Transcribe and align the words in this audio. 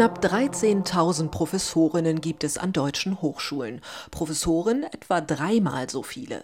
Knapp 0.00 0.24
13.000 0.24 1.28
Professorinnen 1.28 2.22
gibt 2.22 2.42
es 2.42 2.56
an 2.56 2.72
deutschen 2.72 3.20
Hochschulen. 3.20 3.82
Professoren 4.10 4.84
etwa 4.84 5.20
dreimal 5.20 5.90
so 5.90 6.02
viele. 6.02 6.40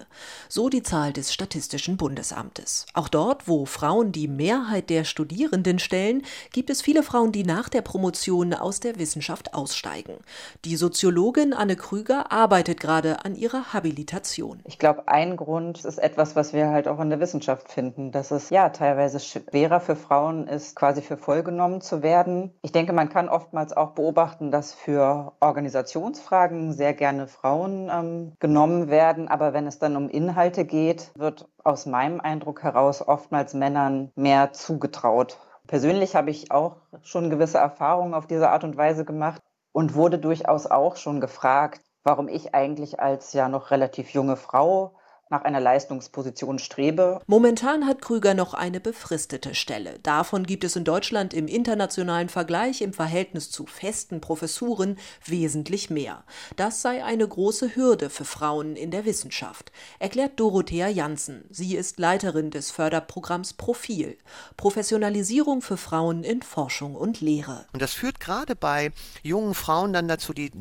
So 0.50 0.68
die 0.68 0.82
Zahl 0.82 1.14
des 1.14 1.32
Statistischen 1.32 1.96
Bundesamtes. 1.96 2.84
Auch 2.92 3.08
dort, 3.08 3.48
wo 3.48 3.64
Frauen 3.64 4.12
die 4.12 4.28
Mehrheit 4.28 4.90
der 4.90 5.04
Studierenden 5.04 5.78
stellen, 5.78 6.20
gibt 6.52 6.68
es 6.68 6.82
viele 6.82 7.02
Frauen, 7.02 7.32
die 7.32 7.44
nach 7.44 7.70
der 7.70 7.80
Promotion 7.80 8.52
aus 8.52 8.80
der 8.80 8.98
Wissenschaft 8.98 9.54
aussteigen. 9.54 10.18
Die 10.66 10.76
Soziologin 10.76 11.54
Anne 11.54 11.76
Krüger 11.76 12.30
arbeitet 12.30 12.78
gerade 12.78 13.24
an 13.24 13.34
ihrer 13.34 13.72
Habilitation. 13.72 14.60
Ich 14.66 14.78
glaube, 14.78 15.08
ein 15.08 15.38
Grund 15.38 15.82
ist 15.82 15.96
etwas, 15.96 16.36
was 16.36 16.52
wir 16.52 16.68
halt 16.68 16.88
auch 16.88 17.00
in 17.00 17.08
der 17.08 17.20
Wissenschaft 17.20 17.72
finden, 17.72 18.12
dass 18.12 18.30
es 18.32 18.50
ja 18.50 18.68
teilweise 18.68 19.18
schwerer 19.18 19.80
für 19.80 19.96
Frauen 19.96 20.46
ist, 20.46 20.76
quasi 20.76 21.00
für 21.00 21.16
voll 21.16 21.42
genommen 21.42 21.80
zu 21.80 22.02
werden. 22.02 22.52
Ich 22.60 22.72
denke, 22.72 22.92
man 22.92 23.08
kann 23.08 23.30
oft 23.30 23.45
oftmals 23.46 23.76
auch 23.76 23.92
beobachten, 23.92 24.50
dass 24.50 24.74
für 24.74 25.32
Organisationsfragen 25.38 26.72
sehr 26.72 26.94
gerne 26.94 27.28
Frauen 27.28 27.88
ähm, 27.92 28.32
genommen 28.40 28.88
werden. 28.88 29.28
Aber 29.28 29.52
wenn 29.52 29.68
es 29.68 29.78
dann 29.78 29.94
um 29.94 30.08
Inhalte 30.08 30.64
geht, 30.64 31.12
wird 31.14 31.48
aus 31.62 31.86
meinem 31.86 32.20
Eindruck 32.20 32.64
heraus 32.64 33.06
oftmals 33.06 33.54
Männern 33.54 34.10
mehr 34.16 34.52
zugetraut. 34.52 35.38
Persönlich 35.68 36.16
habe 36.16 36.30
ich 36.30 36.50
auch 36.50 36.78
schon 37.02 37.30
gewisse 37.30 37.58
Erfahrungen 37.58 38.14
auf 38.14 38.26
diese 38.26 38.50
Art 38.50 38.64
und 38.64 38.76
Weise 38.76 39.04
gemacht 39.04 39.40
und 39.72 39.94
wurde 39.94 40.18
durchaus 40.18 40.66
auch 40.66 40.96
schon 40.96 41.20
gefragt, 41.20 41.82
warum 42.02 42.26
ich 42.26 42.52
eigentlich 42.52 42.98
als 42.98 43.32
ja 43.32 43.48
noch 43.48 43.70
relativ 43.70 44.10
junge 44.10 44.36
Frau 44.36 44.96
nach 45.28 45.42
einer 45.42 45.60
Leistungsposition 45.60 46.58
strebe. 46.58 47.20
Momentan 47.26 47.86
hat 47.86 48.00
Krüger 48.00 48.34
noch 48.34 48.54
eine 48.54 48.78
befristete 48.78 49.54
Stelle. 49.54 49.98
Davon 50.02 50.44
gibt 50.44 50.62
es 50.62 50.76
in 50.76 50.84
Deutschland 50.84 51.34
im 51.34 51.48
internationalen 51.48 52.28
Vergleich 52.28 52.80
im 52.80 52.92
Verhältnis 52.92 53.50
zu 53.50 53.66
festen 53.66 54.20
Professuren 54.20 54.98
wesentlich 55.24 55.90
mehr. 55.90 56.22
Das 56.54 56.80
sei 56.80 57.04
eine 57.04 57.26
große 57.26 57.74
Hürde 57.74 58.08
für 58.08 58.24
Frauen 58.24 58.76
in 58.76 58.92
der 58.92 59.04
Wissenschaft, 59.04 59.72
erklärt 59.98 60.38
Dorothea 60.38 60.88
Janssen. 60.88 61.44
Sie 61.50 61.74
ist 61.74 61.98
Leiterin 61.98 62.50
des 62.50 62.70
Förderprogramms 62.70 63.54
Profil, 63.54 64.16
Professionalisierung 64.56 65.60
für 65.60 65.76
Frauen 65.76 66.22
in 66.22 66.42
Forschung 66.42 66.94
und 66.94 67.20
Lehre. 67.20 67.66
Und 67.72 67.82
das 67.82 67.92
führt 67.92 68.20
gerade 68.20 68.54
bei 68.54 68.92
jungen 69.24 69.54
Frauen 69.54 69.92
dann 69.92 70.06
dazu, 70.06 70.32
die 70.32 70.52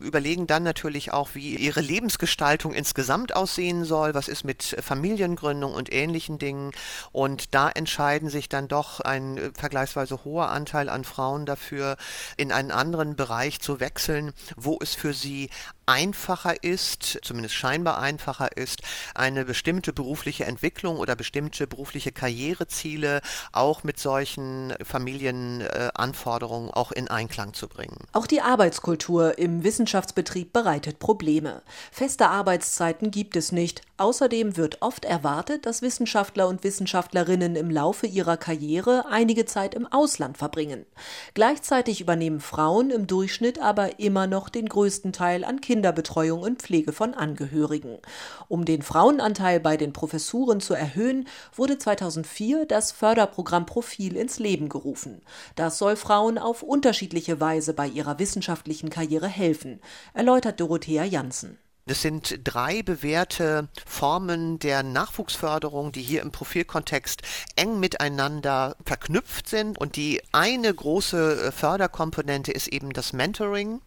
überlegen 0.00 0.46
dann 0.46 0.62
natürlich 0.62 1.12
auch, 1.12 1.30
wie 1.34 1.56
ihre 1.56 1.80
Lebensgestaltung 1.80 2.72
insgesamt 2.72 3.34
aussehen 3.36 3.84
soll, 3.84 4.14
was 4.14 4.28
ist 4.28 4.44
mit 4.44 4.76
Familiengründung 4.80 5.74
und 5.74 5.92
ähnlichen 5.92 6.38
Dingen. 6.38 6.72
Und 7.12 7.54
da 7.54 7.70
entscheiden 7.70 8.28
sich 8.28 8.48
dann 8.48 8.68
doch 8.68 9.00
ein 9.00 9.36
äh, 9.36 9.50
vergleichsweise 9.54 10.24
hoher 10.24 10.50
Anteil 10.50 10.88
an 10.88 11.04
Frauen 11.04 11.46
dafür, 11.46 11.96
in 12.36 12.52
einen 12.52 12.70
anderen 12.70 13.16
Bereich 13.16 13.60
zu 13.60 13.80
wechseln, 13.80 14.32
wo 14.56 14.78
es 14.80 14.94
für 14.94 15.12
sie 15.12 15.50
einfacher 15.90 16.62
ist, 16.62 17.18
zumindest 17.22 17.56
scheinbar 17.56 17.98
einfacher 17.98 18.56
ist, 18.56 18.82
eine 19.12 19.44
bestimmte 19.44 19.92
berufliche 19.92 20.44
Entwicklung 20.44 20.98
oder 20.98 21.16
bestimmte 21.16 21.66
berufliche 21.66 22.12
Karriereziele 22.12 23.20
auch 23.50 23.82
mit 23.82 23.98
solchen 23.98 24.72
Familienanforderungen 24.84 26.70
auch 26.70 26.92
in 26.92 27.08
Einklang 27.08 27.54
zu 27.54 27.66
bringen. 27.66 27.96
Auch 28.12 28.28
die 28.28 28.40
Arbeitskultur 28.40 29.36
im 29.38 29.64
Wissenschaftsbetrieb 29.64 30.52
bereitet 30.52 31.00
Probleme. 31.00 31.60
Feste 31.90 32.28
Arbeitszeiten 32.28 33.10
gibt 33.10 33.34
es 33.34 33.50
nicht. 33.50 33.82
Außerdem 33.96 34.56
wird 34.56 34.82
oft 34.82 35.04
erwartet, 35.04 35.66
dass 35.66 35.82
Wissenschaftler 35.82 36.46
und 36.46 36.62
Wissenschaftlerinnen 36.62 37.56
im 37.56 37.68
Laufe 37.68 38.06
ihrer 38.06 38.36
Karriere 38.36 39.06
einige 39.10 39.44
Zeit 39.44 39.74
im 39.74 39.88
Ausland 39.88 40.38
verbringen. 40.38 40.86
Gleichzeitig 41.34 42.00
übernehmen 42.00 42.40
Frauen 42.40 42.90
im 42.90 43.08
Durchschnitt 43.08 43.58
aber 43.58 43.98
immer 43.98 44.28
noch 44.28 44.50
den 44.50 44.68
größten 44.68 45.12
Teil 45.12 45.42
an 45.42 45.60
Kindern 45.60 45.79
Kinderbetreuung 45.80 46.42
und 46.42 46.60
Pflege 46.60 46.92
von 46.92 47.14
Angehörigen. 47.14 48.00
Um 48.48 48.66
den 48.66 48.82
Frauenanteil 48.82 49.60
bei 49.60 49.78
den 49.78 49.94
Professuren 49.94 50.60
zu 50.60 50.74
erhöhen, 50.74 51.26
wurde 51.56 51.78
2004 51.78 52.66
das 52.66 52.92
Förderprogramm 52.92 53.64
Profil 53.64 54.14
ins 54.16 54.38
Leben 54.38 54.68
gerufen. 54.68 55.22
Das 55.54 55.78
soll 55.78 55.96
Frauen 55.96 56.36
auf 56.36 56.62
unterschiedliche 56.62 57.40
Weise 57.40 57.72
bei 57.72 57.86
ihrer 57.86 58.18
wissenschaftlichen 58.18 58.90
Karriere 58.90 59.26
helfen, 59.26 59.80
erläutert 60.12 60.60
Dorothea 60.60 61.04
Janssen. 61.04 61.58
Das 61.86 62.02
sind 62.02 62.40
drei 62.44 62.82
bewährte 62.82 63.68
Formen 63.86 64.58
der 64.58 64.82
Nachwuchsförderung, 64.82 65.92
die 65.92 66.02
hier 66.02 66.20
im 66.20 66.30
Profilkontext 66.30 67.22
eng 67.56 67.80
miteinander 67.80 68.76
verknüpft 68.84 69.48
sind. 69.48 69.78
Und 69.78 69.96
die 69.96 70.20
eine 70.30 70.72
große 70.72 71.50
Förderkomponente 71.52 72.52
ist 72.52 72.68
eben 72.68 72.92
das 72.92 73.14
Mentoring. 73.14 73.80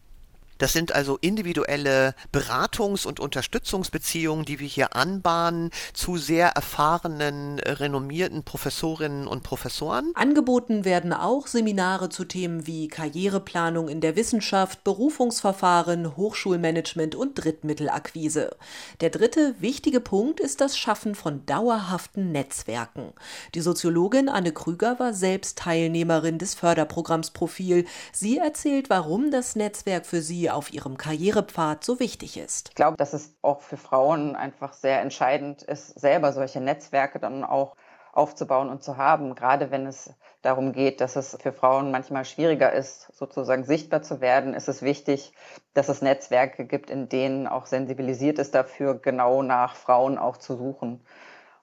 Das 0.64 0.72
sind 0.72 0.94
also 0.94 1.18
individuelle 1.20 2.14
Beratungs- 2.32 3.06
und 3.06 3.20
Unterstützungsbeziehungen, 3.20 4.46
die 4.46 4.60
wir 4.60 4.66
hier 4.66 4.96
anbahnen 4.96 5.70
zu 5.92 6.16
sehr 6.16 6.52
erfahrenen, 6.52 7.58
renommierten 7.58 8.44
Professorinnen 8.44 9.26
und 9.26 9.42
Professoren. 9.42 10.12
Angeboten 10.14 10.86
werden 10.86 11.12
auch 11.12 11.48
Seminare 11.48 12.08
zu 12.08 12.24
Themen 12.24 12.66
wie 12.66 12.88
Karriereplanung 12.88 13.90
in 13.90 14.00
der 14.00 14.16
Wissenschaft, 14.16 14.84
Berufungsverfahren, 14.84 16.16
Hochschulmanagement 16.16 17.14
und 17.14 17.34
Drittmittelakquise. 17.34 18.56
Der 19.02 19.10
dritte 19.10 19.56
wichtige 19.58 20.00
Punkt 20.00 20.40
ist 20.40 20.62
das 20.62 20.78
Schaffen 20.78 21.14
von 21.14 21.44
dauerhaften 21.44 22.32
Netzwerken. 22.32 23.12
Die 23.54 23.60
Soziologin 23.60 24.30
Anne 24.30 24.52
Krüger 24.52 24.98
war 24.98 25.12
selbst 25.12 25.58
Teilnehmerin 25.58 26.38
des 26.38 26.54
Förderprogramms 26.54 27.32
Profil. 27.32 27.84
Sie 28.12 28.38
erzählt, 28.38 28.88
warum 28.88 29.30
das 29.30 29.56
Netzwerk 29.56 30.06
für 30.06 30.22
sie 30.22 30.53
auf 30.54 30.72
ihrem 30.72 30.96
Karrierepfad 30.96 31.84
so 31.84 32.00
wichtig 32.00 32.36
ist. 32.36 32.70
Ich 32.70 32.74
glaube, 32.74 32.96
dass 32.96 33.12
es 33.12 33.34
auch 33.42 33.60
für 33.60 33.76
Frauen 33.76 34.36
einfach 34.36 34.72
sehr 34.72 35.00
entscheidend 35.00 35.62
ist, 35.62 35.98
selber 35.98 36.32
solche 36.32 36.60
Netzwerke 36.60 37.18
dann 37.18 37.44
auch 37.44 37.76
aufzubauen 38.12 38.68
und 38.68 38.82
zu 38.82 38.96
haben, 38.96 39.34
gerade 39.34 39.70
wenn 39.70 39.86
es 39.86 40.14
darum 40.42 40.72
geht, 40.72 41.00
dass 41.00 41.16
es 41.16 41.36
für 41.40 41.52
Frauen 41.52 41.90
manchmal 41.90 42.24
schwieriger 42.24 42.72
ist, 42.72 43.08
sozusagen 43.12 43.64
sichtbar 43.64 44.02
zu 44.02 44.20
werden, 44.20 44.54
ist 44.54 44.68
es 44.68 44.82
wichtig, 44.82 45.32
dass 45.72 45.88
es 45.88 46.02
Netzwerke 46.02 46.64
gibt, 46.64 46.90
in 46.90 47.08
denen 47.08 47.46
auch 47.48 47.66
sensibilisiert 47.66 48.38
ist 48.38 48.54
dafür, 48.54 48.94
genau 48.94 49.42
nach 49.42 49.74
Frauen 49.74 50.18
auch 50.18 50.36
zu 50.36 50.56
suchen. 50.56 51.00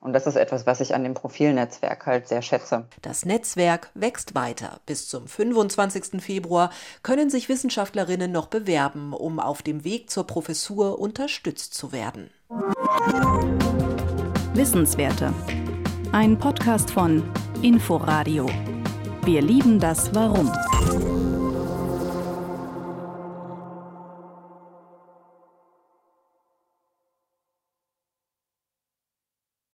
Und 0.02 0.14
das 0.14 0.26
ist 0.26 0.36
etwas, 0.36 0.66
was 0.66 0.82
ich 0.82 0.96
an 0.96 1.04
dem 1.04 1.14
Profilnetzwerk 1.14 2.08
halt 2.08 2.28
sehr 2.28 2.42
schätze. 2.42 2.86
Das 3.04 3.24
Netzwerk 3.24 3.92
wächst 3.94 4.34
weiter. 4.34 4.80
Bis 4.88 5.08
zum 5.08 5.28
25. 5.28 6.22
Februar 6.22 6.72
können 7.04 7.30
sich 7.30 7.50
Wissenschaftlerinnen 7.50 8.32
noch 8.32 8.48
bewerben, 8.48 9.14
um 9.14 9.40
auf 9.40 9.62
dem 9.62 9.84
Weg 9.84 10.10
zur 10.10 10.26
Professur 10.26 11.00
unterstützt 11.00 11.76
zu 11.76 11.92
werden. 11.92 12.32
Wissenswerte. 14.56 15.34
Ein 16.12 16.38
Podcast 16.38 16.90
von 16.90 17.24
Inforadio. 17.62 18.48
Wir 19.24 19.42
lieben 19.44 19.80
das 19.80 20.14
Warum. 20.16 20.52